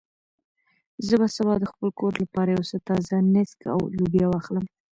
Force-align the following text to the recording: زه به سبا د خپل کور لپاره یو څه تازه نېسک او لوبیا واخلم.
زه 1.07 1.13
به 1.21 1.27
سبا 1.35 1.53
د 1.59 1.65
خپل 1.71 1.89
کور 1.99 2.13
لپاره 2.23 2.49
یو 2.55 2.63
څه 2.69 2.77
تازه 2.87 3.15
نېسک 3.33 3.59
او 3.73 3.79
لوبیا 3.97 4.27
واخلم. 4.29 4.65